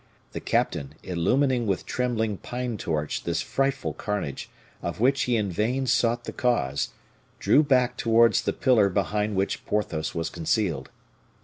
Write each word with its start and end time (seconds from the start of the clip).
The 0.31 0.39
captain, 0.39 0.95
illumining 1.03 1.67
with 1.67 1.85
trembling 1.85 2.37
pine 2.37 2.75
torch 2.75 3.23
this 3.23 3.43
frightful 3.43 3.93
carnage, 3.93 4.49
of 4.81 4.99
which 4.99 5.21
he 5.25 5.35
in 5.37 5.51
vain 5.51 5.85
sought 5.85 6.23
the 6.23 6.33
cause, 6.33 6.89
drew 7.37 7.61
back 7.61 7.97
towards 7.97 8.41
the 8.41 8.53
pillar 8.53 8.89
behind 8.89 9.35
which 9.35 9.63
Porthos 9.63 10.15
was 10.15 10.31
concealed. 10.31 10.89